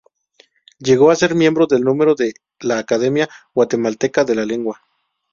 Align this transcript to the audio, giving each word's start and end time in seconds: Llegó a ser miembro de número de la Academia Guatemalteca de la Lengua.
Llegó 0.79 1.11
a 1.11 1.15
ser 1.15 1.35
miembro 1.35 1.67
de 1.67 1.79
número 1.79 2.15
de 2.15 2.33
la 2.59 2.79
Academia 2.79 3.29
Guatemalteca 3.53 4.23
de 4.25 4.33
la 4.33 4.45
Lengua. 4.45 4.81